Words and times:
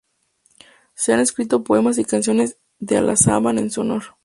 Se 0.95 1.13
han 1.13 1.19
escrito 1.19 1.63
poemas 1.63 1.99
y 1.99 2.05
canciones 2.05 2.57
de 2.79 2.97
alabanza 2.97 3.37
en 3.51 3.69
su 3.69 3.81
honor. 3.81 4.03